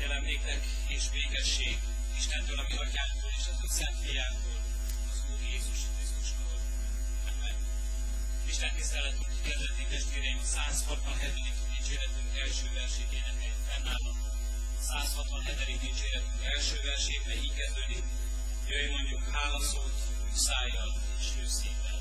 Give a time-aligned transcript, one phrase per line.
[0.00, 1.78] Kegyelem néktek és békesség
[2.18, 4.58] Istentől, ami atyánktól és az ő szent fiától,
[5.10, 6.56] az Úr Jézus Krisztustól.
[7.30, 7.56] Amen.
[8.52, 11.32] Isten tiszteletünk kedveti testvéreim a 167.
[11.74, 14.12] dicséretünk első versét énekeljük fennállva.
[14.78, 15.80] A 167.
[15.86, 18.04] dicséretünk első versét, így kezdődik.
[18.70, 19.96] Jöjj mondjuk hálaszót,
[20.46, 20.90] szájjal
[21.20, 21.99] és őszívvel.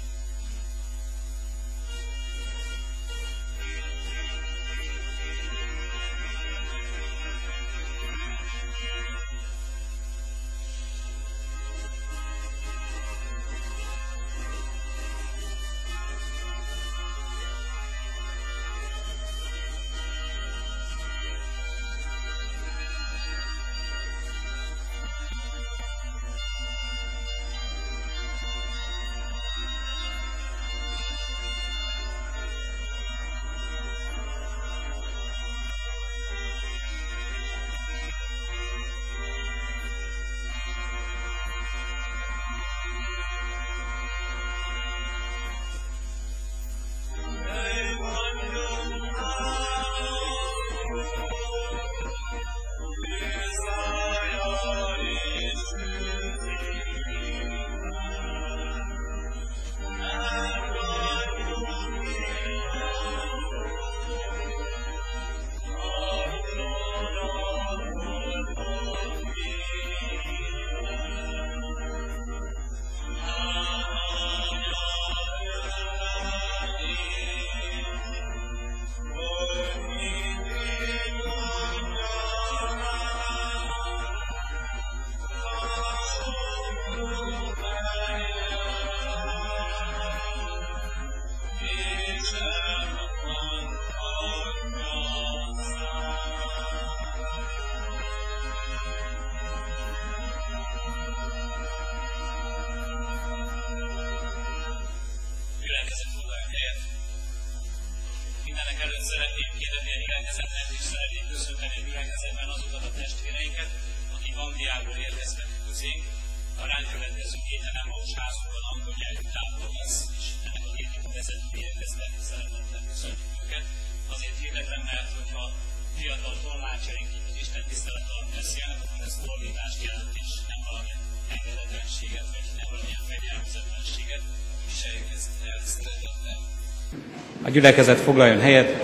[137.49, 138.83] A gyülekezet foglaljon helyet,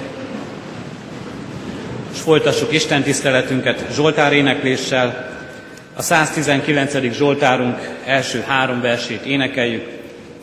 [2.14, 5.30] és folytassuk Isten tiszteletünket Zsoltár énekléssel.
[5.96, 7.12] A 119.
[7.12, 9.88] Zsoltárunk első három versét énekeljük.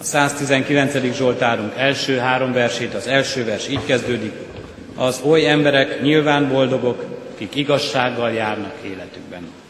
[0.00, 1.14] A 119.
[1.16, 4.32] Zsoltárunk első három versét, az első vers így kezdődik.
[4.96, 7.04] Az oly emberek nyilván boldogok,
[7.38, 9.61] kik igazsággal járnak életükben.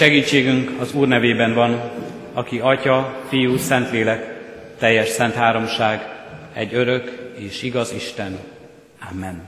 [0.00, 1.90] Segítségünk az Úr nevében van,
[2.32, 4.40] aki Atya, Fiú, Szentlélek,
[4.78, 6.00] teljes szent háromság,
[6.52, 8.38] egy örök és igaz Isten.
[9.10, 9.42] Amen.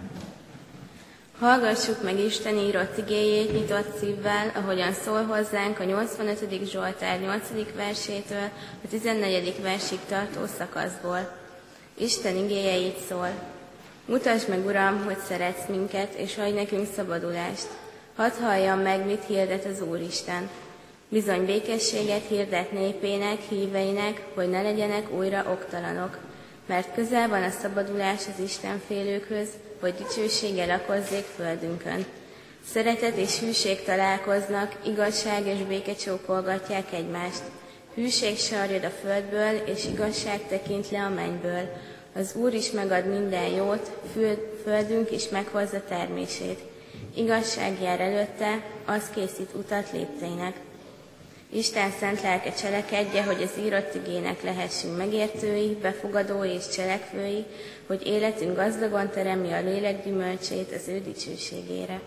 [1.39, 6.71] Hallgassuk meg Isten írott igéjét nyitott szívvel, ahogyan szól hozzánk a 85.
[6.71, 7.43] Zsoltár 8.
[7.77, 8.49] versétől
[8.85, 9.55] a 14.
[9.63, 11.37] versig tartó szakaszból.
[11.99, 13.29] Isten igéje így szól.
[14.05, 17.69] Mutasd meg, Uram, hogy szeretsz minket, és adj nekünk szabadulást.
[18.17, 20.51] Hadd halljam meg, mit hirdet az Úristen.
[21.09, 26.19] Bizony békességet hirdet népének, híveinek, hogy ne legyenek újra oktalanok.
[26.67, 29.49] Mert közel van a szabadulás az Isten félőkhöz,
[29.81, 32.05] hogy dicsősége lakozzék földünkön.
[32.67, 37.43] Szeretet és hűség találkoznak, igazság és béke csókolgatják egymást.
[37.95, 41.69] Hűség sarjad a földből, és igazság tekint le a mennyből.
[42.15, 43.91] Az Úr is megad minden jót,
[44.65, 46.71] földünk is meghozza termését.
[47.15, 50.57] Igazság jár előtte, az készít utat lépteinek.
[51.55, 57.45] Isten szent lelke cselekedje, hogy az írott igének lehessünk megértői, befogadói és cselekvői,
[57.87, 62.01] hogy életünk gazdagon teremje a lélek gyümölcsét az ő dicsőségére.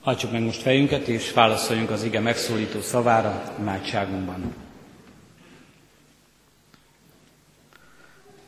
[0.00, 4.54] Hajtsuk meg most fejünket, és válaszoljunk az ige megszólító szavára imádságunkban.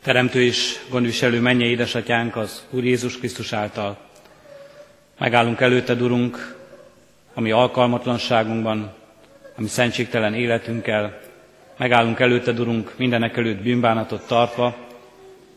[0.03, 4.08] Teremtő és gondviselő mennyei édesatyánk az Úr Jézus Krisztus által.
[5.19, 6.55] Megállunk előtted, Urunk,
[7.33, 8.93] ami alkalmatlanságunkban,
[9.57, 11.19] ami szentségtelen életünkkel.
[11.77, 14.75] Megállunk előtted, Urunk, mindenek előtt bűnbánatot tartva,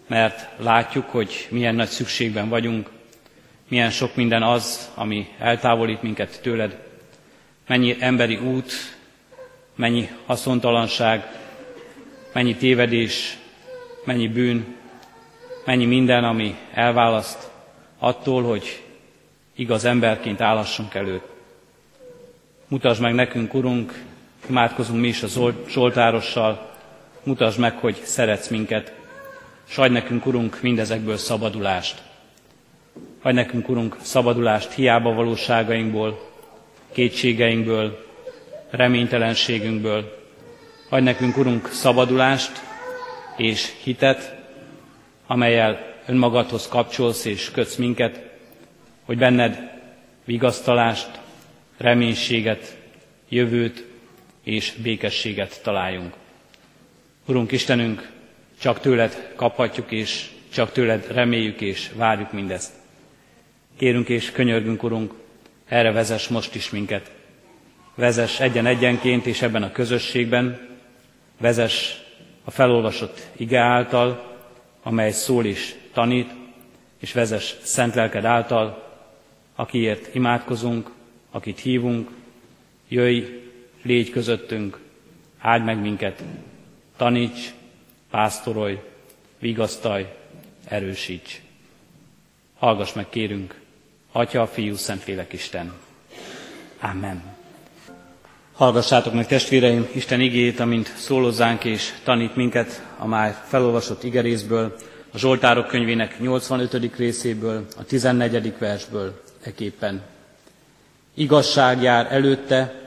[0.07, 2.89] mert látjuk, hogy milyen nagy szükségben vagyunk,
[3.69, 6.79] milyen sok minden az, ami eltávolít minket tőled,
[7.67, 8.73] mennyi emberi út,
[9.75, 11.25] mennyi haszontalanság,
[12.33, 13.39] mennyi tévedés,
[14.05, 14.77] mennyi bűn,
[15.65, 17.51] mennyi minden, ami elválaszt
[17.99, 18.83] attól, hogy
[19.55, 21.31] igaz emberként állassunk előtt.
[22.69, 24.03] Mutasd meg nekünk, Urunk,
[24.49, 26.71] imádkozunk mi is a Zsoltárossal,
[27.23, 28.93] mutasd meg, hogy szeretsz minket,
[29.65, 32.03] s adj nekünk, Urunk, mindezekből szabadulást.
[33.23, 36.31] Adj nekünk, Urunk, szabadulást hiába valóságainkból,
[36.93, 38.07] kétségeinkből,
[38.71, 40.21] reménytelenségünkből.
[40.89, 42.53] Adj nekünk, Urunk, szabadulást
[43.37, 44.35] és hitet,
[45.27, 48.32] amelyel önmagadhoz kapcsolsz és kötsz minket,
[49.05, 49.71] hogy benned
[50.25, 51.21] vigasztalást,
[51.77, 52.77] reménységet,
[53.29, 53.87] jövőt
[54.45, 56.15] és békességet találjunk.
[57.27, 58.11] Urunk Istenünk,
[58.61, 62.73] csak tőled kaphatjuk, és csak tőled reméljük és várjuk mindezt.
[63.77, 65.15] Kérünk és könyörgünk, Urunk,
[65.69, 67.11] erre vezess most is minket.
[67.95, 70.69] Vezess egyen-egyenként és ebben a közösségben,
[71.41, 71.97] vezess
[72.45, 74.37] a felolvasott ige által,
[74.83, 76.31] amely szól és tanít,
[77.01, 78.92] és vezess szent lelked által,
[79.55, 80.91] akiért imádkozunk,
[81.31, 82.11] akit hívunk,
[82.89, 83.25] jöjj,
[83.83, 84.79] légy közöttünk,
[85.39, 86.23] áld meg minket,
[86.97, 87.53] taníts,
[88.11, 88.79] pásztorolj,
[89.39, 90.07] vigasztalj,
[90.65, 91.41] erősíts.
[92.59, 93.61] Hallgass meg, kérünk,
[94.13, 95.73] Atya, Fiú, Szentlélek Isten.
[96.81, 97.23] Amen.
[98.53, 104.77] Hallgassátok meg, testvéreim, Isten igét, amint szólozzánk és tanít minket a már felolvasott igerészből,
[105.13, 106.97] a Zsoltárok könyvének 85.
[106.97, 108.59] részéből, a 14.
[108.59, 110.03] versből eképpen.
[111.15, 112.81] Igazság jár előtte,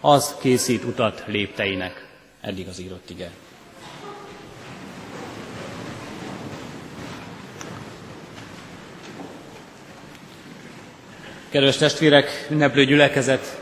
[0.00, 2.06] az készít utat lépteinek.
[2.40, 3.30] Eddig az írott ige.
[11.48, 13.60] Kedves testvérek, ünneplő gyülekezet,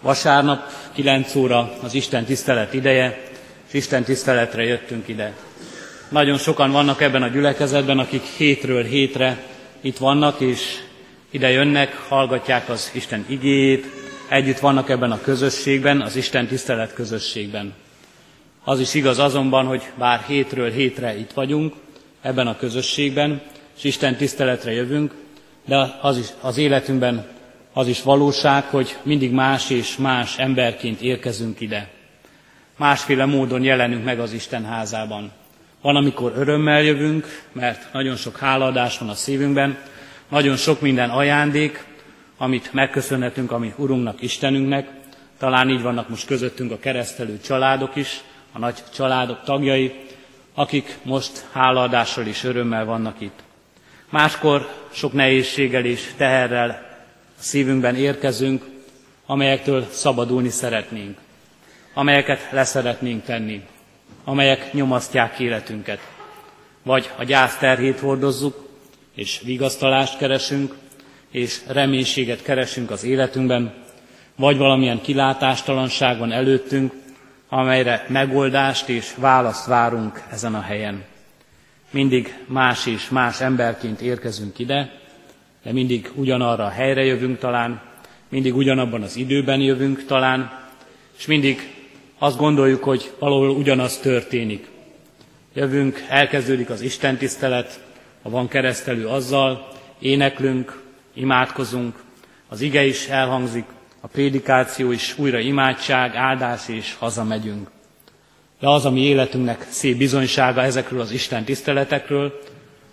[0.00, 3.22] vasárnap 9 óra az Isten tisztelet ideje,
[3.66, 5.32] és Isten tiszteletre jöttünk ide.
[6.08, 9.38] Nagyon sokan vannak ebben a gyülekezetben, akik hétről hétre
[9.80, 10.78] itt vannak, és
[11.30, 13.86] ide jönnek, hallgatják az Isten igéjét,
[14.28, 17.74] együtt vannak ebben a közösségben, az Isten tisztelet közösségben.
[18.64, 21.74] Az is igaz azonban, hogy bár hétről hétre itt vagyunk,
[22.20, 23.42] ebben a közösségben,
[23.76, 25.14] és Isten tiszteletre jövünk,
[25.64, 27.26] de az, is, az életünkben
[27.72, 31.88] az is valóság, hogy mindig más és más emberként érkezünk ide.
[32.76, 35.32] Másféle módon jelenünk meg az Isten házában.
[35.82, 39.78] Van, amikor örömmel jövünk, mert nagyon sok hálaadás van a szívünkben,
[40.28, 41.84] nagyon sok minden ajándék,
[42.36, 44.88] amit megköszönhetünk a mi Urunknak, Istenünknek.
[45.38, 48.20] Talán így vannak most közöttünk a keresztelő családok is,
[48.52, 49.94] a nagy családok tagjai,
[50.54, 53.38] akik most hálaadással és örömmel vannak itt.
[54.10, 56.70] Máskor sok nehézséggel és teherrel
[57.38, 58.64] a szívünkben érkezünk,
[59.26, 61.18] amelyektől szabadulni szeretnénk,
[61.94, 63.62] amelyeket leszeretnénk tenni,
[64.24, 66.00] amelyek nyomasztják életünket.
[66.82, 68.67] Vagy a gyász terhét hordozzuk,
[69.18, 70.74] és vigasztalást keresünk,
[71.30, 73.74] és reménységet keresünk az életünkben,
[74.36, 76.92] vagy valamilyen kilátástalanság van előttünk,
[77.48, 81.04] amelyre megoldást és választ várunk ezen a helyen.
[81.90, 84.92] Mindig más és más emberként érkezünk ide,
[85.62, 87.82] de mindig ugyanarra a helyre jövünk talán,
[88.28, 90.68] mindig ugyanabban az időben jövünk talán,
[91.18, 91.74] és mindig
[92.18, 94.68] azt gondoljuk, hogy valahol ugyanaz történik.
[95.54, 97.86] Jövünk, elkezdődik az Isten tisztelet,
[98.22, 100.82] ha van keresztelő azzal, éneklünk,
[101.14, 101.96] imádkozunk,
[102.48, 103.64] az ige is elhangzik,
[104.00, 107.70] a prédikáció is újra imádság, áldás és hazamegyünk.
[108.60, 112.40] De az, ami életünknek szép bizonysága ezekről az Isten tiszteletekről,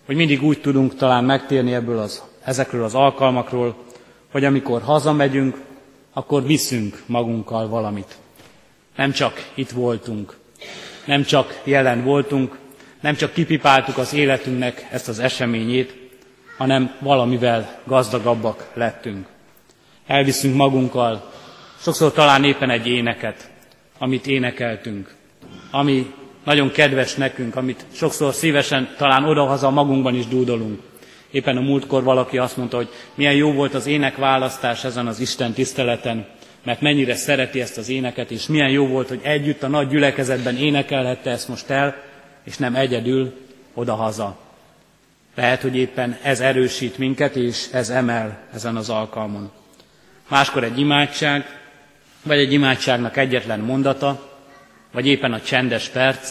[0.05, 3.75] hogy mindig úgy tudunk talán megtérni ebből az, ezekről az alkalmakról,
[4.31, 5.61] hogy amikor hazamegyünk,
[6.13, 8.17] akkor viszünk magunkkal valamit.
[8.95, 10.37] Nem csak itt voltunk,
[11.05, 12.57] nem csak jelen voltunk,
[13.05, 15.95] nem csak kipipáltuk az életünknek ezt az eseményét,
[16.57, 19.27] hanem valamivel gazdagabbak lettünk.
[20.07, 21.31] Elviszünk magunkkal,
[21.79, 23.49] sokszor talán éppen egy éneket,
[23.97, 25.15] amit énekeltünk,
[25.71, 30.79] ami nagyon kedves nekünk, amit sokszor szívesen talán odahaza magunkban is dúdolunk.
[31.31, 35.53] Éppen a múltkor valaki azt mondta, hogy milyen jó volt az énekválasztás ezen az Isten
[35.53, 36.27] tiszteleten,
[36.63, 40.57] mert mennyire szereti ezt az éneket, és milyen jó volt, hogy együtt a nagy gyülekezetben
[40.57, 42.04] énekelhette ezt most el,
[42.45, 43.33] és nem egyedül
[43.73, 44.37] odahaza.
[45.35, 49.51] Lehet, hogy éppen ez erősít minket, és ez emel ezen az alkalmon.
[50.27, 51.59] Máskor egy imádság,
[52.23, 54.37] vagy egy imádságnak egyetlen mondata,
[54.91, 56.29] vagy éppen a csendes perc,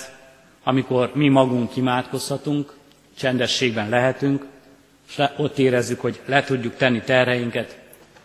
[0.62, 2.73] amikor mi magunk imádkozhatunk,
[3.18, 4.44] csendességben lehetünk,
[5.09, 7.78] és ott érezzük, hogy le tudjuk tenni terheinket,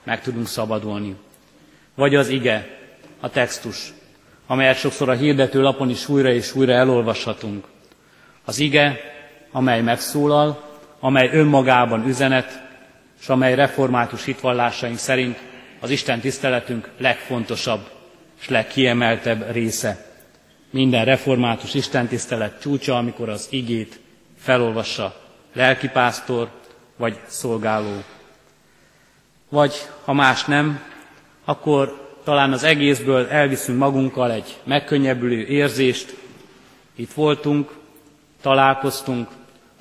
[0.03, 1.15] meg tudunk szabadulni.
[1.95, 2.67] Vagy az ige,
[3.19, 3.93] a textus,
[4.47, 7.65] amelyet sokszor a hirdető lapon is újra és újra elolvashatunk.
[8.49, 8.99] Az ige,
[9.51, 12.61] amely megszólal, amely önmagában üzenet,
[13.21, 15.37] és amely református hitvallásaink szerint
[15.79, 17.89] az Isten tiszteletünk legfontosabb
[18.39, 20.05] és legkiemeltebb része.
[20.69, 23.99] Minden református Isten tisztelet csúcsa, amikor az igét
[24.37, 25.21] felolvassa
[25.53, 26.49] lelkipásztor
[26.97, 28.03] vagy szolgáló.
[29.49, 29.73] Vagy
[30.05, 30.81] ha más nem,
[31.45, 36.15] akkor talán az egészből elviszünk magunkkal egy megkönnyebbülő érzést.
[36.95, 37.77] Itt voltunk,
[38.41, 39.29] találkoztunk,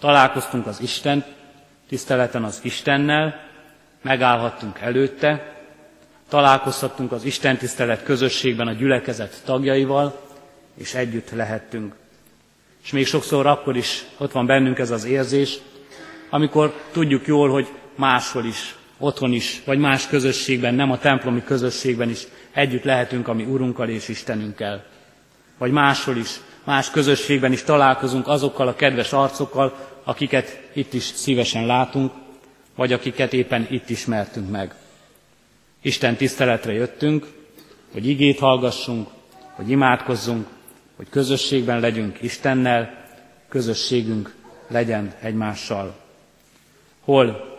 [0.01, 1.25] találkoztunk az Isten
[1.89, 3.47] tiszteleten az Istennel,
[4.03, 5.57] megállhattunk előtte,
[6.29, 10.21] találkozhattunk az Isten tisztelet közösségben a gyülekezet tagjaival,
[10.75, 11.95] és együtt lehettünk.
[12.83, 15.59] És még sokszor akkor is ott van bennünk ez az érzés,
[16.31, 22.09] amikor tudjuk jól, hogy máshol is, otthon is, vagy más közösségben, nem a templomi közösségben
[22.09, 24.85] is együtt lehetünk a mi Urunkkal és Istenünkkel.
[25.59, 31.67] Vagy máshol is, más közösségben is találkozunk azokkal a kedves arcokkal, akiket itt is szívesen
[31.67, 32.13] látunk,
[32.75, 34.75] vagy akiket éppen itt ismertünk meg.
[35.83, 37.27] Isten tiszteletre jöttünk,
[37.93, 39.09] hogy igét hallgassunk,
[39.53, 40.47] hogy imádkozzunk,
[40.97, 43.05] hogy közösségben legyünk Istennel,
[43.49, 44.35] közösségünk
[44.69, 45.97] legyen egymással.
[47.01, 47.57] Hol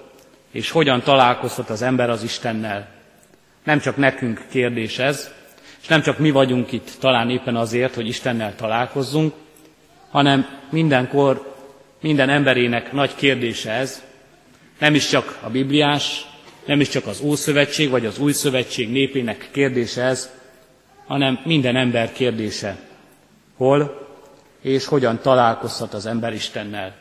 [0.52, 2.90] és hogyan találkozhat az ember az Istennel?
[3.64, 5.32] Nem csak nekünk kérdés ez,
[5.82, 9.34] és nem csak mi vagyunk itt talán éppen azért, hogy Istennel találkozzunk,
[10.10, 11.56] hanem mindenkor
[12.02, 14.04] minden emberének nagy kérdése ez,
[14.80, 16.26] nem is csak a Bibliás,
[16.66, 20.30] nem is csak az Ószövetség vagy az Új Szövetség népének kérdése ez,
[21.06, 22.78] hanem minden ember kérdése.
[23.58, 24.08] Hol
[24.62, 26.96] és hogyan találkozhat az ember Istennel.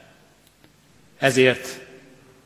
[1.19, 1.81] Ezért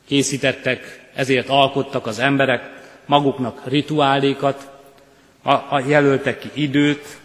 [0.07, 2.71] készítettek, ezért alkottak az emberek
[3.05, 4.71] maguknak rituálékat,
[5.43, 7.19] a, a jelöltek ki időt,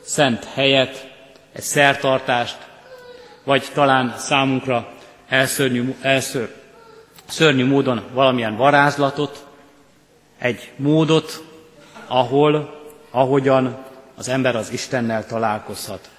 [0.00, 1.10] szent helyet,
[1.52, 2.56] egy szertartást,
[3.44, 4.88] vagy talán számunkra
[5.28, 6.54] elszörnyű, elször,
[7.28, 9.46] szörnyű módon valamilyen varázslatot,
[10.38, 11.44] egy módot,
[12.06, 13.84] ahol, ahogyan
[14.16, 16.10] az ember az Istennel találkozhat.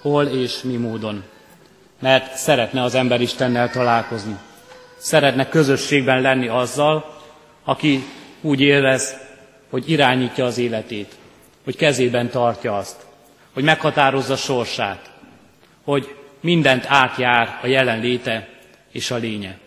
[0.00, 1.24] Hol és mi módon.
[1.98, 4.36] Mert szeretne az ember Istennel találkozni.
[4.96, 7.18] Szeretne közösségben lenni azzal,
[7.64, 8.04] aki
[8.40, 9.16] úgy érez,
[9.70, 11.14] hogy irányítja az életét,
[11.64, 12.96] hogy kezében tartja azt,
[13.52, 15.10] hogy meghatározza sorsát,
[15.84, 18.48] hogy mindent átjár a jelenléte
[18.92, 19.58] és a lénye.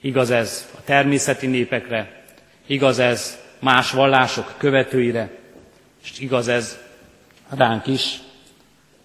[0.00, 2.24] Igaz ez a természeti népekre,
[2.66, 5.30] igaz ez más vallások követőire,
[6.02, 6.78] és igaz ez
[7.48, 8.18] ránk is,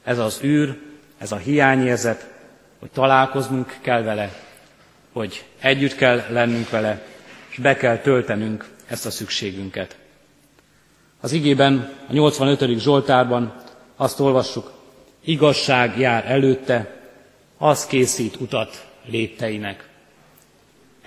[0.04, 0.78] ez az űr,
[1.18, 2.28] ez a hiányérzet,
[2.80, 4.34] hogy találkoznunk kell vele,
[5.14, 7.02] hogy együtt kell lennünk vele,
[7.50, 9.98] és be kell töltenünk ezt a szükségünket.
[11.28, 12.80] Az igében, a 85.
[12.80, 13.54] Zsoltárban
[13.96, 14.72] azt olvassuk,
[15.24, 17.02] igazság jár előtte,
[17.58, 19.90] az készít utat lépteinek.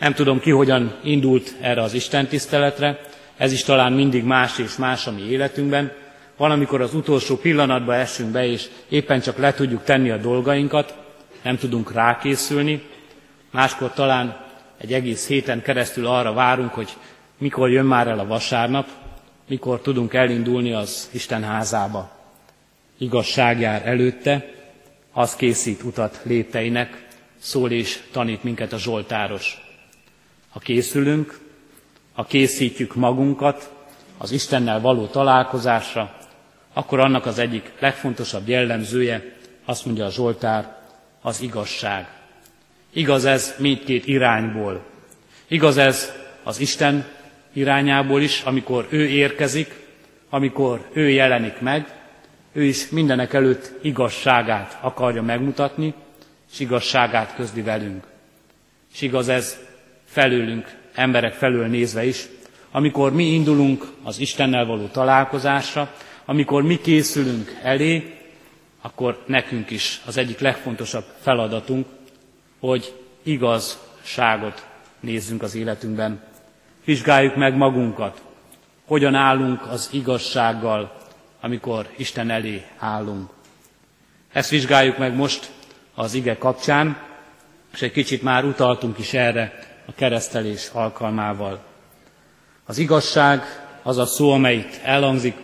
[0.00, 3.00] Nem tudom ki, hogyan indult erre az Isten tiszteletre,
[3.36, 5.92] Ez is talán mindig más és más a mi életünkben.
[6.36, 10.94] Van, amikor az utolsó pillanatban esünk be, és éppen csak le tudjuk tenni a dolgainkat,
[11.42, 12.82] nem tudunk rákészülni.
[13.50, 14.36] Máskor talán
[14.78, 16.88] egy egész héten keresztül arra várunk, hogy
[17.38, 18.86] mikor jön már el a vasárnap,
[19.50, 22.10] mikor tudunk elindulni az Isten házába.
[22.98, 24.46] Igazság jár előtte,
[25.12, 27.06] az készít utat lépteinek,
[27.38, 29.60] szól és tanít minket a Zsoltáros.
[30.50, 31.38] Ha készülünk,
[32.12, 33.70] ha készítjük magunkat
[34.18, 36.16] az Istennel való találkozásra,
[36.72, 40.76] akkor annak az egyik legfontosabb jellemzője, azt mondja a Zsoltár,
[41.22, 42.08] az igazság.
[42.92, 44.82] Igaz ez mindkét irányból.
[45.48, 47.18] Igaz ez az Isten
[47.52, 49.74] irányából is, amikor ő érkezik,
[50.30, 51.94] amikor ő jelenik meg,
[52.52, 55.94] ő is mindenek előtt igazságát akarja megmutatni,
[56.52, 58.04] és igazságát közli velünk.
[58.92, 59.58] És igaz ez
[60.04, 62.26] felőlünk, emberek felől nézve is,
[62.70, 68.14] amikor mi indulunk az Istennel való találkozásra, amikor mi készülünk elé,
[68.80, 71.86] akkor nekünk is az egyik legfontosabb feladatunk,
[72.60, 74.66] hogy igazságot
[75.00, 76.22] nézzünk az életünkben.
[76.84, 78.22] Vizsgáljuk meg magunkat,
[78.86, 80.96] hogyan állunk az igazsággal,
[81.40, 83.30] amikor Isten elé állunk.
[84.32, 85.50] Ezt vizsgáljuk meg most
[85.94, 86.96] az ige kapcsán,
[87.72, 91.64] és egy kicsit már utaltunk is erre a keresztelés alkalmával.
[92.66, 93.42] Az igazság
[93.82, 95.36] az a szó, amelyik elhangzik,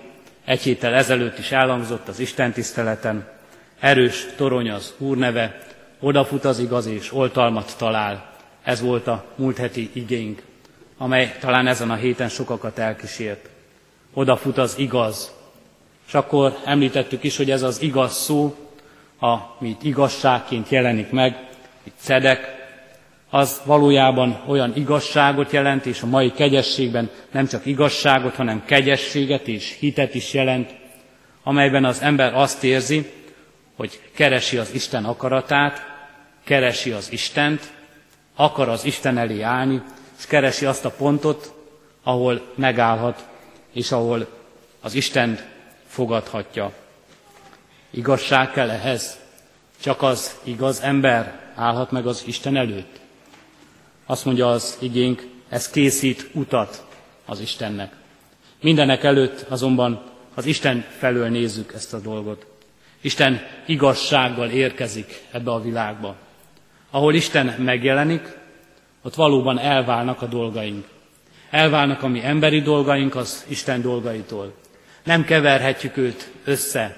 [0.44, 3.28] egy héttel ezelőtt is elhangzott az Isten tiszteleten.
[3.80, 5.62] Erős torony az Úr neve,
[6.00, 8.32] odafut az igaz és oltalmat talál.
[8.62, 10.42] Ez volt a múlt heti igénk,
[10.98, 13.48] amely talán ezen a héten sokakat elkísért.
[14.14, 15.32] Odafut az igaz.
[16.06, 18.56] És akkor említettük is, hogy ez az igaz szó,
[19.18, 21.48] amit igazságként jelenik meg,
[21.82, 22.54] itt cedek,
[23.30, 29.76] az valójában olyan igazságot jelent, és a mai kegyességben nem csak igazságot, hanem kegyességet és
[29.78, 30.74] hitet is jelent,
[31.42, 33.10] amelyben az ember azt érzi,
[33.76, 35.82] hogy keresi az Isten akaratát,
[36.44, 37.72] keresi az Istent,
[38.36, 39.82] akar az Isten elé állni,
[40.18, 41.54] és keresi azt a pontot,
[42.02, 43.26] ahol megállhat,
[43.72, 44.26] és ahol
[44.80, 45.38] az Isten
[45.86, 46.72] fogadhatja.
[47.90, 49.18] Igazság kell ehhez?
[49.80, 53.00] Csak az igaz ember állhat meg az Isten előtt?
[54.06, 56.84] Azt mondja az igénk, ez készít utat
[57.24, 57.92] az Istennek.
[58.60, 60.02] Mindenek előtt azonban
[60.34, 62.46] az Isten felől nézzük ezt a dolgot.
[63.00, 66.16] Isten igazsággal érkezik ebbe a világba.
[66.90, 68.35] Ahol Isten megjelenik,
[69.06, 70.84] ott valóban elválnak a dolgaink.
[71.50, 74.54] Elválnak a mi emberi dolgaink az Isten dolgaitól.
[75.04, 76.96] Nem keverhetjük őt össze.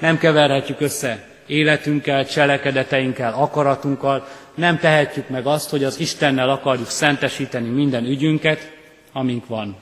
[0.00, 4.28] Nem keverhetjük össze életünkkel, cselekedeteinkkel, akaratunkkal.
[4.54, 8.72] Nem tehetjük meg azt, hogy az Istennel akarjuk szentesíteni minden ügyünket,
[9.12, 9.76] amink van.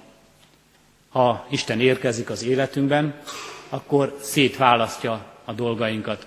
[1.11, 3.15] Ha Isten érkezik az életünkben,
[3.69, 6.27] akkor szétválasztja a dolgainkat,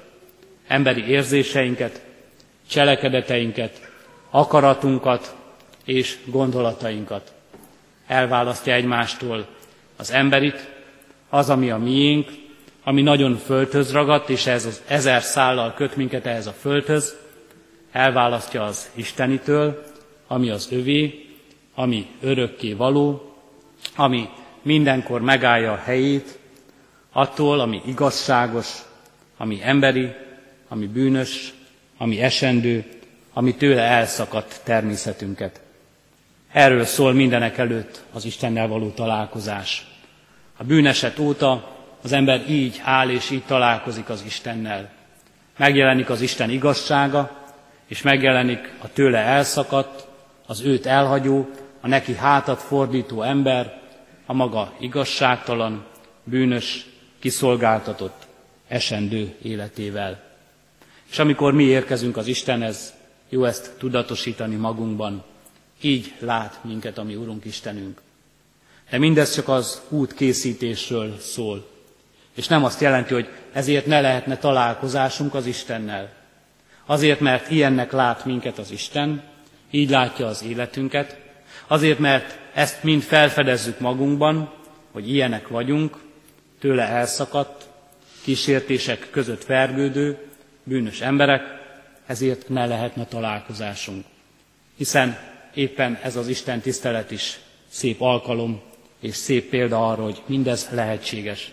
[0.68, 2.02] emberi érzéseinket,
[2.68, 3.92] cselekedeteinket,
[4.36, 5.36] akaratunkat
[5.86, 7.34] és gondolatainkat.
[8.08, 9.48] Elválasztja egymástól
[9.98, 10.70] az emberit,
[11.30, 12.32] az, ami a miénk,
[12.84, 17.16] ami nagyon földhöz ragadt, és ez az ezer szállal köt minket ehhez a földhöz,
[17.92, 19.84] elválasztja az Istenitől,
[20.28, 21.26] ami az övé,
[21.76, 23.36] ami örökké való,
[23.96, 24.30] ami
[24.62, 26.40] mindenkor megállja a helyét,
[27.12, 28.68] attól, ami igazságos,
[29.38, 30.10] ami emberi,
[30.68, 31.54] ami bűnös,
[31.98, 33.02] ami esendő,
[33.34, 35.62] ami tőle elszakadt természetünket.
[36.52, 39.88] Erről szól mindenek előtt az Istennel való találkozás.
[40.58, 44.90] A bűneset óta az ember így áll és így találkozik az Istennel.
[45.58, 47.32] Megjelenik az Isten igazsága,
[47.88, 50.08] és megjelenik a tőle elszakadt,
[50.48, 51.50] az őt elhagyó,
[51.82, 53.82] a neki hátat fordító ember,
[54.26, 55.86] a maga igazságtalan,
[56.24, 56.86] bűnös,
[57.20, 58.28] kiszolgáltatott,
[58.68, 60.22] esendő életével.
[61.12, 62.94] És amikor mi érkezünk az Istenhez,
[63.34, 65.24] jó ezt tudatosítani magunkban.
[65.82, 68.02] Így lát minket a mi Urunk Istenünk.
[68.90, 71.68] De mindez csak az út készítésről szól.
[72.34, 76.14] És nem azt jelenti, hogy ezért ne lehetne találkozásunk az Istennel.
[76.86, 79.24] Azért, mert ilyennek lát minket az Isten,
[79.72, 81.20] így látja az életünket,
[81.68, 84.54] azért, mert ezt mind felfedezzük magunkban,
[84.92, 85.98] hogy ilyenek vagyunk,
[86.60, 87.68] tőle elszakadt,
[88.24, 90.18] kísértések között vergődő,
[90.64, 91.63] bűnös emberek,
[92.06, 94.06] ezért ne lehetne találkozásunk.
[94.78, 95.18] Hiszen
[95.54, 97.40] éppen ez az Isten tisztelet is
[97.70, 98.62] szép alkalom
[99.00, 101.52] és szép példa arra, hogy mindez lehetséges.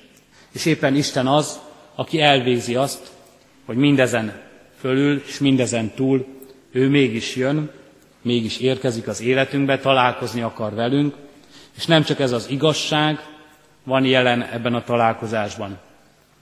[0.53, 1.61] És éppen Isten az,
[1.95, 3.11] aki elvégzi azt,
[3.67, 4.41] hogy mindezen
[4.79, 6.27] fölül és mindezen túl
[6.73, 7.71] ő mégis jön,
[8.23, 11.15] mégis érkezik az életünkbe, találkozni akar velünk,
[11.81, 13.19] És nem csak ez az igazság
[13.85, 15.79] van jelen ebben a találkozásban,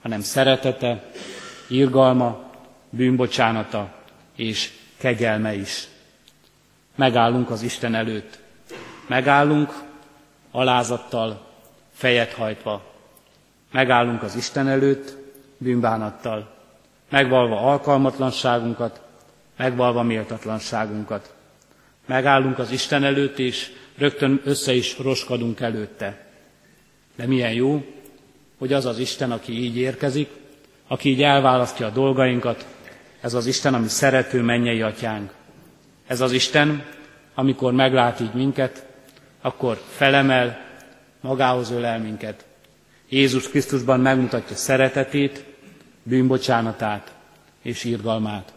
[0.01, 1.11] hanem szeretete,
[1.67, 2.51] irgalma,
[2.89, 3.93] bűnbocsánata
[4.39, 5.87] és kegyelme is.
[6.95, 8.39] Megállunk az Isten előtt.
[9.07, 9.73] Megállunk
[10.51, 11.47] alázattal,
[11.93, 12.83] fejet hajtva.
[13.71, 15.17] Megállunk az Isten előtt
[15.57, 16.53] bűnbánattal,
[17.09, 19.01] megvalva alkalmatlanságunkat,
[19.57, 21.33] megvalva méltatlanságunkat.
[22.05, 26.25] Megállunk az Isten előtt, és rögtön össze is roskadunk előtte.
[27.15, 27.85] De milyen jó,
[28.57, 30.29] hogy az az Isten, aki így érkezik,
[30.87, 32.65] aki így elválasztja a dolgainkat,
[33.21, 35.31] ez az Isten, ami szerető mennyei atyánk.
[36.07, 36.85] Ez az Isten,
[37.33, 38.85] amikor meglát így minket,
[39.41, 40.67] akkor felemel,
[41.21, 42.45] magához ölel minket.
[43.09, 45.45] Jézus Krisztusban megmutatja szeretetét,
[46.03, 47.13] bűnbocsánatát
[47.61, 48.53] és írgalmát.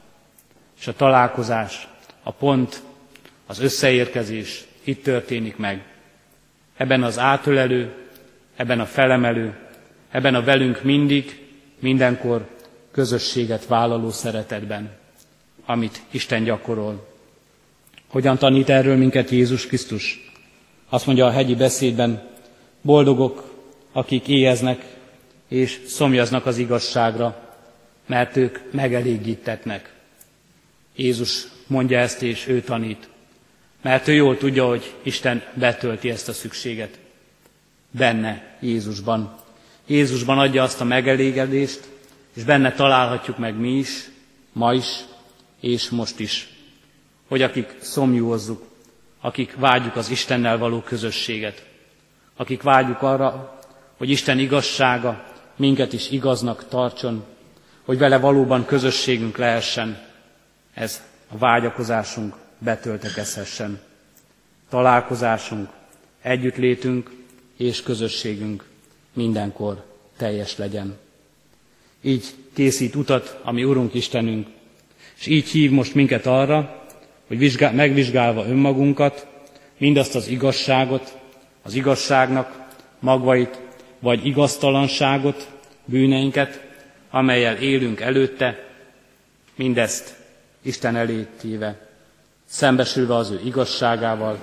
[0.81, 1.89] És a találkozás,
[2.23, 2.83] a pont,
[3.47, 5.85] az összeérkezés itt történik meg.
[6.77, 7.95] Ebben az átölelő,
[8.57, 9.55] ebben a felemelő,
[10.11, 11.47] ebben a velünk mindig,
[11.79, 12.47] mindenkor
[12.93, 14.91] közösséget vállaló szeretetben,
[15.65, 17.09] amit Isten gyakorol.
[18.07, 20.33] Hogyan tanít erről minket Jézus Krisztus?
[20.89, 22.29] Azt mondja a hegyi beszédben,
[22.81, 23.55] boldogok,
[23.93, 24.85] akik éheznek
[25.49, 27.57] és szomjaznak az igazságra,
[28.07, 29.93] mert ők megelégítetnek.
[30.97, 33.09] Jézus mondja ezt, és ő tanít.
[33.83, 36.99] Mert ő jól tudja, hogy Isten betölti ezt a szükséget.
[37.91, 39.37] Benne, Jézusban.
[39.87, 41.89] Jézusban adja azt a megelégedést,
[42.35, 44.11] és benne találhatjuk meg mi is,
[44.53, 44.87] ma is,
[45.61, 46.49] és most is.
[47.29, 48.65] Hogy akik szomjúozzuk,
[49.21, 51.67] akik vágyjuk az Istennel való közösséget,
[52.37, 53.61] akik vágyjuk arra,
[53.97, 55.25] hogy Isten igazsága
[55.57, 57.25] minket is igaznak tartson,
[57.85, 60.03] hogy vele valóban közösségünk lehessen,
[60.75, 63.81] ez a vágyakozásunk betöltekezhessen.
[64.69, 65.69] Találkozásunk,
[66.23, 67.11] együttlétünk
[67.57, 68.65] és közösségünk
[69.13, 69.85] mindenkor
[70.17, 70.99] teljes legyen.
[72.03, 74.47] Így készít utat a mi Urunk Istenünk,
[75.19, 76.85] és így hív most minket arra,
[77.27, 79.27] hogy vizsgál, megvizsgálva önmagunkat,
[79.79, 81.19] mindazt az igazságot,
[81.63, 82.67] az igazságnak
[82.99, 83.61] magvait,
[83.99, 85.51] vagy igaztalanságot,
[85.85, 86.67] bűneinket,
[87.11, 88.67] amelyel élünk előtte,
[89.55, 90.17] mindezt
[90.63, 91.89] Isten elé téve,
[92.45, 94.39] szembesülve az ő igazságával,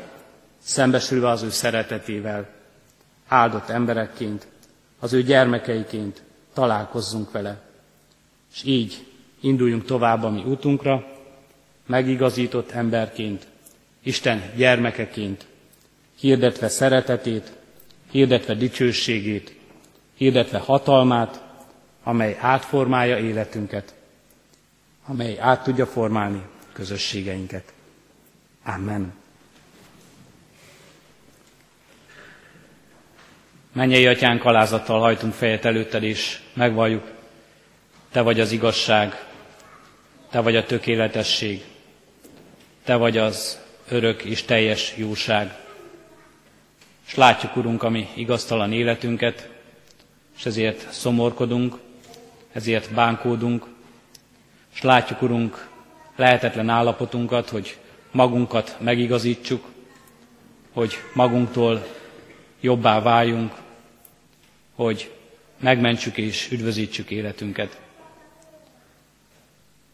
[0.57, 2.49] szembesülve az ő szeretetével,
[3.27, 4.47] áldott emberekként,
[4.99, 6.21] az ő gyermekeiként
[6.59, 7.61] találkozzunk vele.
[8.53, 9.05] És így
[9.39, 11.07] induljunk tovább a mi útunkra,
[11.85, 13.47] megigazított emberként,
[14.03, 15.45] Isten gyermekeként,
[16.19, 17.51] hirdetve szeretetét,
[18.11, 19.55] hirdetve dicsőségét,
[20.13, 21.43] hirdetve hatalmát,
[22.03, 23.93] amely átformálja életünket,
[25.05, 26.41] amely át tudja formálni
[26.73, 27.73] közösségeinket.
[28.63, 29.13] Amen.
[33.79, 37.11] Mennyei atyánk, alázattal hajtunk fejet előtted, és megvalljuk,
[38.11, 39.25] te vagy az igazság,
[40.29, 41.63] te vagy a tökéletesség,
[42.83, 45.57] te vagy az örök és teljes jóság.
[47.07, 49.49] És látjuk, Urunk, a mi igaztalan életünket,
[50.37, 51.77] és ezért szomorkodunk,
[52.51, 53.65] ezért bánkódunk,
[54.73, 55.67] és látjuk, Urunk,
[56.15, 57.77] lehetetlen állapotunkat, hogy
[58.11, 59.65] magunkat megigazítsuk,
[60.73, 61.87] hogy magunktól
[62.61, 63.67] jobbá váljunk,
[64.79, 65.11] hogy
[65.57, 67.81] megmentsük és üdvözítsük életünket.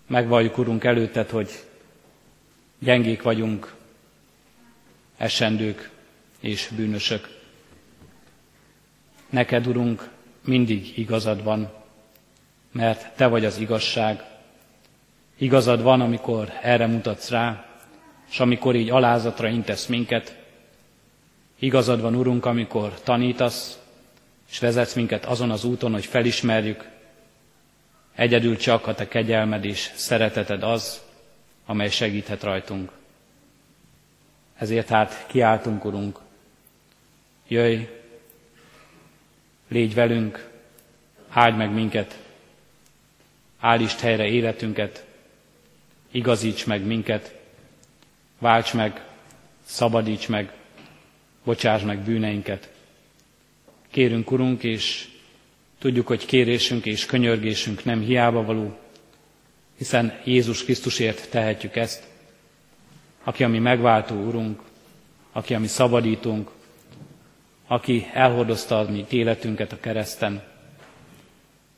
[0.08, 1.50] Megvalljuk, Urunk, előtted, hogy
[2.80, 3.76] gyengék vagyunk,
[5.17, 5.89] esendők
[6.39, 7.39] és bűnösök.
[9.30, 10.10] Neked, Urunk,
[10.43, 11.74] mindig igazad van,
[12.71, 14.24] mert Te vagy az igazság.
[15.38, 17.65] Igazad van, amikor erre mutatsz rá,
[18.30, 20.38] és amikor így alázatra intesz minket.
[21.60, 23.84] Igazad van, Urunk, amikor tanítasz,
[24.55, 26.89] és vezetsz minket azon az úton, hogy felismerjük,
[28.13, 31.01] egyedül csak a Te kegyelmed és szereteted az,
[31.65, 32.91] amely segíthet rajtunk.
[34.57, 36.19] Ezért hát kiáltunk, Urunk,
[37.47, 37.87] jöjj,
[39.67, 40.49] légy velünk,
[41.29, 42.19] áld meg minket,
[43.59, 45.05] állítsd helyre életünket,
[46.11, 47.35] igazíts meg minket,
[48.39, 49.05] válts meg,
[49.63, 50.53] szabadíts meg,
[51.43, 52.73] bocsáss meg bűneinket.
[53.95, 55.08] Kérünk, Urunk, és
[55.79, 58.77] tudjuk, hogy kérésünk és könyörgésünk nem hiába való,
[59.77, 62.03] hiszen Jézus Krisztusért tehetjük ezt,
[63.23, 64.62] aki a mi megváltó Urunk,
[65.31, 66.51] aki a mi szabadítunk,
[67.67, 70.43] aki elhordozta a mi életünket a kereszten,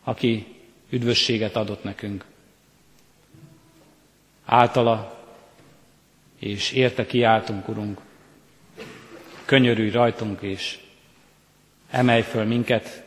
[0.03, 0.45] aki
[0.89, 2.25] üdvösséget adott nekünk.
[4.45, 5.23] Általa
[6.39, 8.01] és érte kiáltunk, Urunk.
[9.45, 10.80] könyörülj rajtunk és
[11.89, 13.04] emelj föl minket,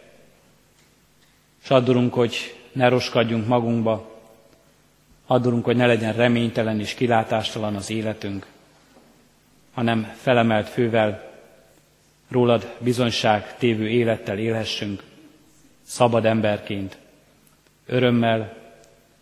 [1.62, 4.20] és hogy ne roskadjunk magunkba,
[5.26, 8.46] addurunk, hogy ne legyen reménytelen és kilátástalan az életünk,
[9.74, 11.30] hanem felemelt fővel
[12.28, 15.02] rólad bizonyság tévő élettel élhessünk,
[15.82, 16.98] szabad emberként,
[17.86, 18.56] örömmel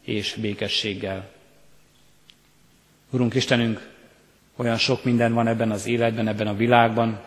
[0.04, 1.28] és békességgel.
[3.10, 3.88] Urunk Istenünk,
[4.56, 7.20] olyan sok minden van ebben az életben, ebben a világban,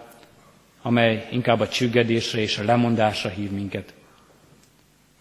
[0.82, 3.94] amely inkább a csüggedésre és a lemondásra hív minket.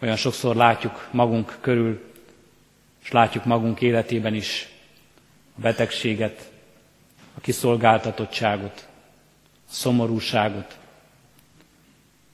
[0.02, 2.04] Olyan sokszor látjuk magunk körül,
[3.02, 4.68] és látjuk magunk életében is
[5.56, 6.50] a betegséget,
[7.34, 8.88] a kiszolgáltatottságot,
[9.68, 10.78] a szomorúságot.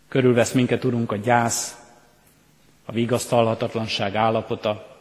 [0.09, 1.77] Körülvesz minket, Urunk, a gyász,
[2.85, 4.97] a vigasztalhatatlanság állapota.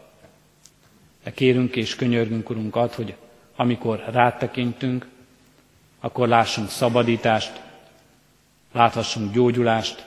[1.23, 3.15] De kérünk és könyörgünk, Urunk, ad, hogy
[3.55, 5.07] amikor rátekintünk,
[5.99, 7.61] akkor lássunk szabadítást,
[8.75, 10.05] láthassunk gyógyulást,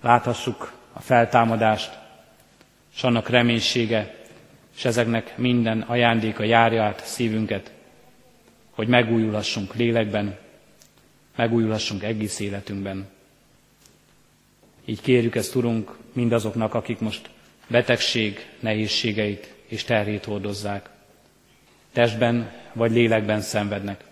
[0.00, 1.98] láthassuk a feltámadást,
[2.94, 4.14] és annak reménysége,
[4.76, 7.72] és ezeknek minden ajándéka járja át szívünket,
[8.70, 10.38] hogy megújulhassunk lélekben,
[11.36, 13.08] megújulhassunk egész életünkben.
[14.84, 17.30] Így kérjük ezt, Urunk, mindazoknak, akik most
[17.66, 20.88] betegség nehézségeit és terhét hordozzák.
[21.92, 24.04] Testben vagy lélekben szenvednek.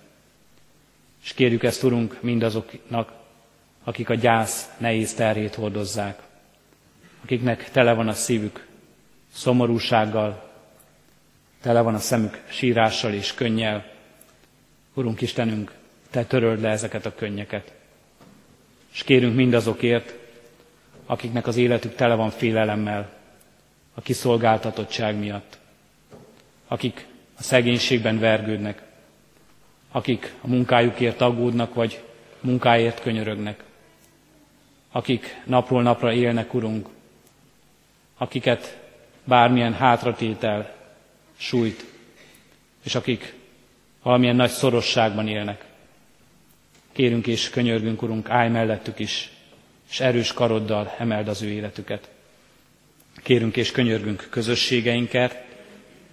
[1.24, 3.12] És kérjük ezt, Urunk, mindazoknak,
[3.84, 6.22] akik a gyász nehéz terhét hordozzák,
[7.22, 8.66] akiknek tele van a szívük
[9.32, 10.50] szomorúsággal,
[11.60, 13.92] tele van a szemük sírással és könnyel.
[14.94, 15.72] Urunk Istenünk,
[16.10, 17.72] Te töröld le ezeket a könnyeket.
[18.92, 20.14] És kérünk mindazokért,
[21.06, 23.12] akiknek az életük tele van félelemmel,
[23.94, 25.58] a kiszolgáltatottság miatt,
[26.68, 27.06] akik
[27.38, 28.82] a szegénységben vergődnek,
[29.92, 32.02] akik a munkájukért aggódnak, vagy
[32.40, 33.62] munkáért könyörögnek,
[34.92, 36.88] akik napról napra élnek, Urunk,
[38.18, 38.78] akiket
[39.24, 40.74] bármilyen hátratétel
[41.36, 41.84] sújt,
[42.84, 43.34] és akik
[44.02, 45.64] valamilyen nagy szorosságban élnek.
[46.92, 49.30] Kérünk és könyörgünk, Urunk, állj mellettük is,
[49.90, 52.10] és erős karoddal emeld az ő életüket.
[53.22, 55.44] Kérünk és könyörgünk közösségeinket,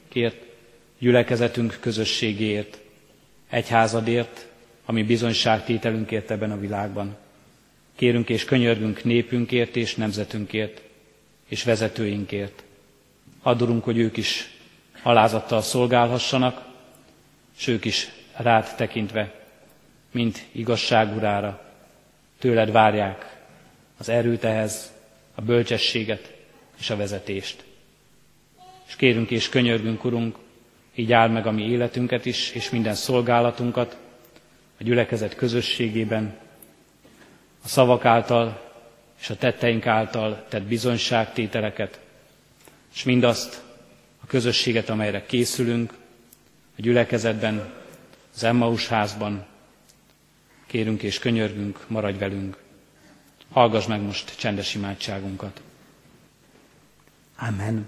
[0.08, 0.36] kért
[1.00, 2.80] gyülekezetünk közösségéért,
[3.49, 4.47] egyházadért,
[4.86, 7.17] ami bizonyságtételünkért ebben a világban.
[7.95, 10.81] Kérünk és könyörgünk népünkért és nemzetünkért,
[11.47, 12.63] és vezetőinkért.
[13.41, 14.49] Adorunk, hogy ők is
[15.03, 16.65] alázattal szolgálhassanak,
[17.57, 19.33] és ők is rád tekintve,
[20.12, 21.71] mint igazságurára,
[22.39, 23.38] tőled várják
[23.97, 24.91] az erőt ehhez,
[25.36, 26.33] a bölcsességet
[26.79, 27.63] és a vezetést.
[28.88, 30.38] És kérünk és könyörgünk, Urunk,
[30.97, 33.97] így áld meg a mi életünket is, és minden szolgálatunkat
[34.79, 36.38] a gyülekezet közösségében,
[37.63, 38.71] a szavak által
[39.19, 41.99] és a tetteink által tett bizonyságtételeket,
[42.93, 43.63] és mindazt
[44.23, 45.93] a közösséget, amelyre készülünk,
[46.77, 47.73] a gyülekezetben,
[48.36, 49.45] az Emmaus házban,
[50.65, 52.57] kérünk és könyörgünk, maradj velünk.
[53.51, 55.62] Hallgass meg most csendes imádságunkat.
[57.36, 57.88] Amen.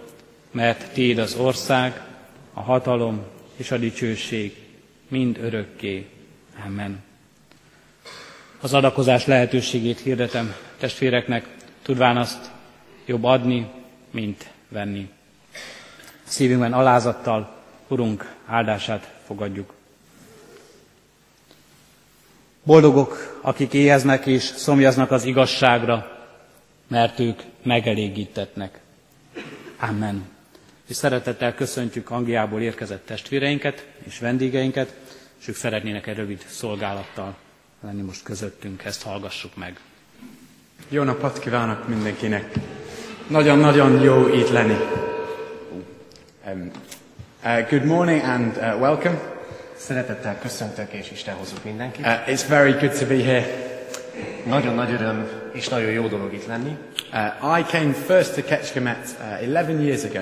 [0.51, 2.01] mert Téd az ország,
[2.53, 3.21] a hatalom
[3.55, 4.55] és a dicsőség
[5.07, 6.09] mind örökké.
[6.65, 7.03] Amen.
[8.61, 11.47] Az adakozás lehetőségét hirdetem testvéreknek,
[11.81, 12.51] tudván azt
[13.05, 13.67] jobb adni,
[14.11, 15.09] mint venni.
[16.23, 19.73] Szívünkben alázattal Urunk áldását fogadjuk.
[22.63, 26.27] Boldogok, akik éheznek és szomjaznak az igazságra,
[26.87, 28.79] mert ők megelégítetnek.
[29.79, 30.29] Amen.
[30.87, 34.95] És szeretettel köszöntjük Angliából érkezett testvéreinket és vendégeinket,
[35.41, 37.35] és ők szeretnének egy rövid szolgálattal
[37.81, 39.79] lenni most közöttünk, ezt hallgassuk meg.
[40.89, 42.53] Jó napot kívánok mindenkinek!
[43.27, 44.77] Nagyon-nagyon jó itt lenni.
[46.47, 46.71] Um,
[47.43, 49.19] uh, good morning and uh, welcome.
[49.75, 52.05] Szeretettel köszöntök és Isten hozott mindenkit.
[52.05, 53.45] Uh, it's very good to be here.
[54.45, 56.77] Nagyon nagy öröm és nagyon jó dolog itt lenni.
[57.13, 60.19] Uh, I came first to Ketchkemet uh, 11 years ago.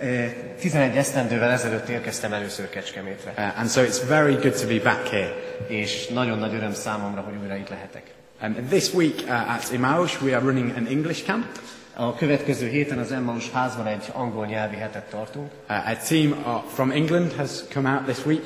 [0.00, 4.80] Eh, 11 esztendővel ezelőtt érkeztem először Kecskemétre, Uh, and so it's very good to be
[4.82, 5.32] back here.
[5.66, 8.02] és nagyon nagy öröm számomra, hogy újra itt lehetek.
[8.42, 11.46] Um, this week uh, at Emmaus, we are running an English camp.
[11.94, 15.50] A következő héten az Emmaus házban egy angol nyelvi hetet tartunk.
[15.68, 18.44] Uh, a team uh, from England has come out this week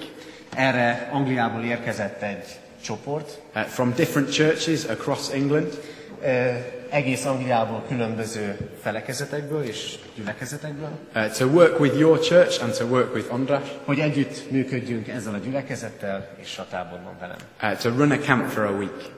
[0.57, 2.45] Erre Angliából érkezett egy
[2.85, 5.79] csoport, uh, from different churches across England.
[6.23, 6.57] eh,
[6.93, 13.15] egész Angliából különböző felekezetekből és gyülekezetekből, uh, to work with your church and to work
[13.15, 17.37] with Andras, hogy együtt működjünk ezzel a gyülekezettel és a táborban velem.
[17.63, 19.11] uh, to run a camp for a week.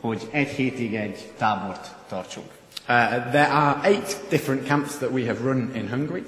[0.00, 2.46] Hogy egy hétig egy tábort tartsunk.
[2.88, 2.96] Uh,
[3.30, 6.22] there are eight different camps that we have run in Hungary,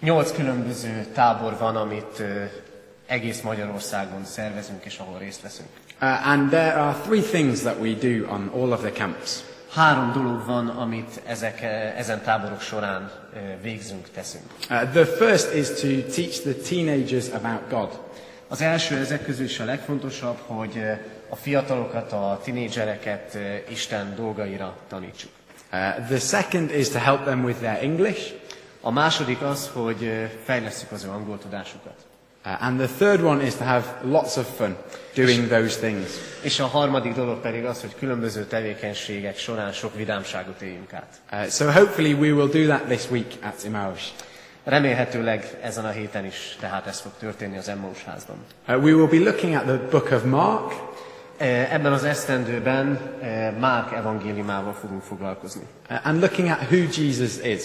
[0.00, 2.24] Nyolc különböző tábor van, amit ö,
[3.06, 5.68] egész Magyarországon szervezünk és ahol részt veszünk.
[6.00, 9.42] uh, and there are three things that we do on all of the camps.
[9.74, 14.44] Három dolog van, amit ezek, eh, ezen táborok során ö, végzünk, teszünk.
[14.70, 18.00] Uh, the first is to teach the teenagers about God.
[18.48, 20.92] Az első ezek közül is a legfontosabb, hogy ö,
[21.28, 25.30] a fiatalokat, a tinédzsereket Isten dolgaira tanítsuk.
[25.72, 28.32] Uh, the second is to help them with their English.
[28.80, 32.01] A második az, hogy ö, fejlesszük az ő angol tudásukat.
[32.44, 34.76] Uh, and the third one is to have lots of fun
[35.14, 36.06] doing those things.
[36.40, 41.20] És a harmadik dolog pedig az, hogy különböző tevékenységek során sok vidámságot éljünk át.
[41.32, 44.12] Uh, so hopefully we will do that this week at Emmaus.
[44.64, 48.36] Remélhetőleg ezen a héten is tehát ez fog történni az Emmaus házban.
[48.68, 50.72] Uh, we will be looking at the book of Mark,
[51.36, 55.62] Eh, Ebben az esztendőben eh, Márk evangéliumával fogunk foglalkozni.
[55.90, 57.62] uh, and looking at who Jesus is.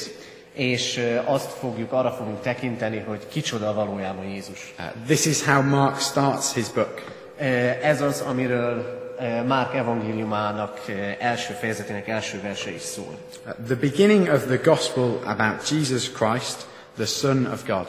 [0.57, 4.73] És azt fogjuk, arra fogunk tekinteni, hogy kicsoda valójában Jézus.
[4.79, 7.01] Uh, this is how Mark starts his book.
[7.37, 9.05] Eh, Ez az, amiről
[9.47, 10.79] Márk evangéliumának
[11.19, 13.17] első fejezetének első verse is szól.
[13.45, 17.87] Uh, the beginning of the gospel about Jesus Christ, the Son of God.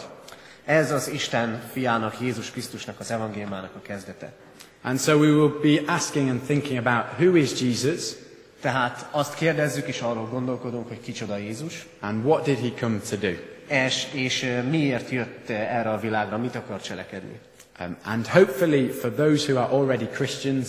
[0.64, 4.32] Ez az Isten fiának, Jézus Krisztusnak az evangéliumának a kezdete.
[4.82, 8.12] And so we will be asking and thinking about who is Jesus
[8.60, 13.16] Tehát azt kérdezzük és arról gondolkodunk, hogy kicsoda Jézus, and what did he come to
[13.16, 13.32] do.
[13.68, 17.38] és, és miért jött erre a világra, mit akar cselekedni.
[17.80, 20.68] Um, and hopefully for those who are already Christians,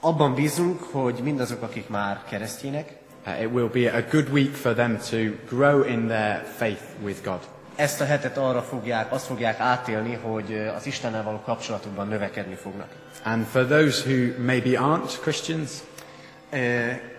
[0.00, 2.92] Abban bízunk, hogy mindazok, akik már keresztjének,
[3.26, 5.16] uh, it will be a good week for them to
[5.56, 7.38] grow in their faith with God.
[7.76, 12.88] ezt a hetet arra fogják, azt fogják átélni, hogy az Istennel való kapcsolatukban növekedni fognak.
[13.24, 15.70] And for those who maybe aren't Christians,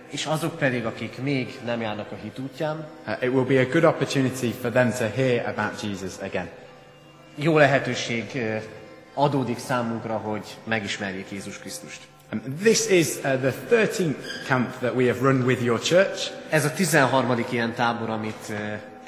[0.09, 3.65] És azok pedig, akik még nem járnak a hit útján, uh, it will be a
[3.65, 6.49] good opportunity for them to hear about Jesus again.
[7.35, 8.41] jó lehetőség
[9.13, 12.01] adódik számunkra, hogy megismerjék Jézus Krisztust.
[12.33, 16.31] Um, this is uh, the 13th camp that we have run with your church.
[16.49, 17.45] Ez a 13.
[17.49, 18.53] ilyen tábor, amit ö,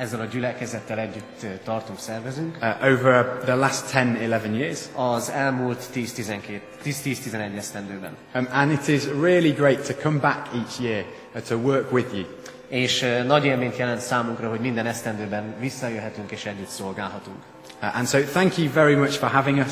[0.02, 2.58] ezzel a gyülekezettel együtt tartunk, szervezünk.
[2.62, 4.80] uh, over the last 10-11 years.
[4.96, 8.12] Az elmúlt 10-12 10-11 esztendőben.
[8.36, 11.04] Um, and it is really great to come back each year
[11.36, 12.26] uh, to work with you.
[12.68, 17.38] És ö, nagy élményt jelent számunkra, hogy minden esztendőben visszajöhetünk és együtt szolgálhatunk.
[17.82, 19.72] Uh, and so thank you very much for having us.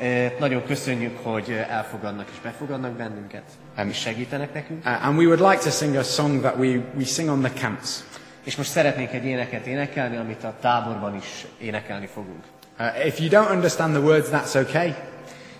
[0.00, 3.42] Ö, Nagyon köszönjük, hogy elfogadnak és befogadnak bennünket,
[3.88, 4.84] és segítenek nekünk.
[4.86, 7.52] Uh, and we would like to sing a song that we, we sing on the
[7.60, 8.04] camps.
[8.46, 12.44] És most szeretnénk egy éneket énekelni, amit a táborban is énekelni fogunk.
[12.78, 14.94] Uh, if you don't understand the words, that's okay.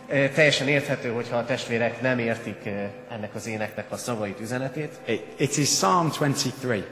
[0.08, 2.70] Ö, Teljesen érthető, hogyha a testvérek nem értik ö,
[3.10, 4.92] ennek az éneknek a szavait, üzenetét.
[5.06, 6.84] It, it is Psalm 23.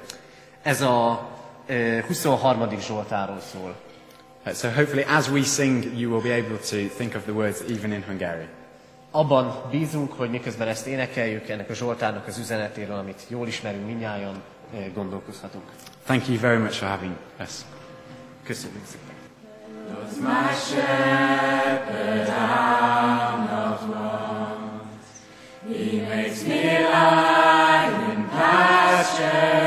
[0.63, 1.29] Ez a
[1.67, 2.81] ö, 23.
[2.81, 3.75] Zsoltáról szól.
[4.47, 7.61] Uh, so hopefully as we sing, you will be able to think of the words
[7.61, 8.49] even in Hungarian.
[9.11, 14.43] Abban bízunk, hogy miközben ezt énekeljük, ennek a Zsoltárnak az üzenetéről, amit jól ismerünk minnyáján,
[14.95, 15.65] gondolkozhatunk.
[16.05, 17.51] Thank you very much for having us.
[18.43, 19.15] Köszönjük szépen!
[29.17, 29.64] And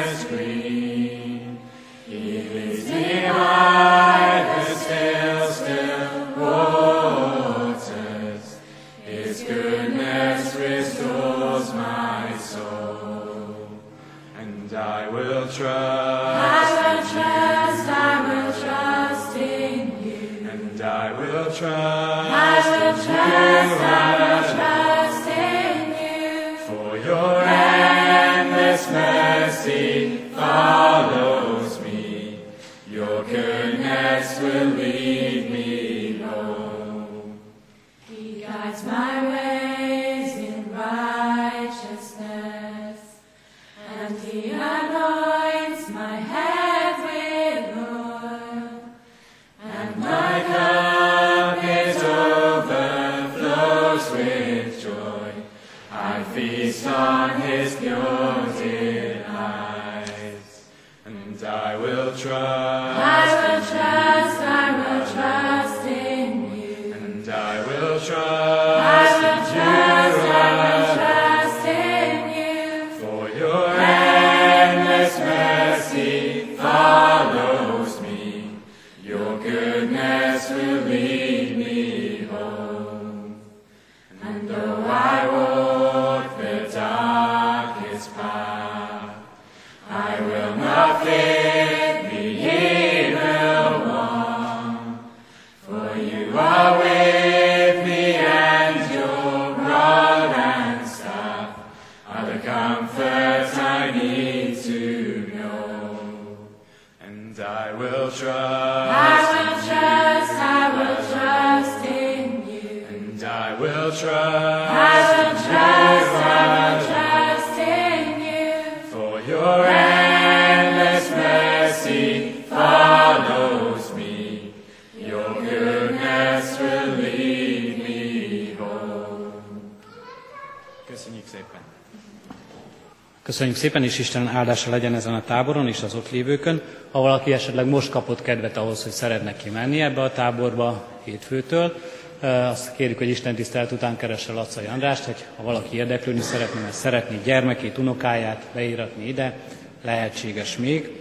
[133.37, 136.61] Köszönjük szépen, és Isten áldása legyen ezen a táboron és az ott lévőkön.
[136.91, 141.73] Ha valaki esetleg most kapott kedvet ahhoz, hogy szeretne kimenni ebbe a táborba hétfőtől,
[142.21, 146.73] azt kérjük, hogy Isten tisztelet után keresse Lacai Andrást, hogy ha valaki érdeklődni szeretne, mert
[146.73, 149.37] szeretné gyermekét, unokáját beíratni ide,
[149.83, 150.91] lehetséges még,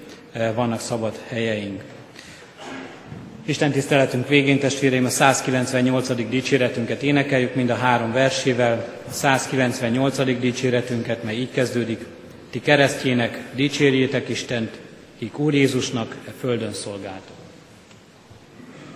[0.55, 1.83] vannak szabad helyeink.
[3.47, 6.29] Isten tiszteletünk végén, testvéreim, a 198.
[6.29, 8.85] dicséretünket énekeljük mind a három versével.
[9.09, 10.39] A 198.
[10.41, 12.05] dicséretünket, mely így kezdődik.
[12.51, 14.79] Ti keresztjének dicsérjétek Istent,
[15.19, 17.37] kik Úr Jézusnak e földön szolgáltok.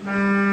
[0.04, 0.49] Thank